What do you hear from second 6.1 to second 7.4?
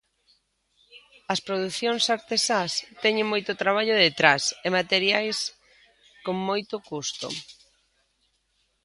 con moito custo.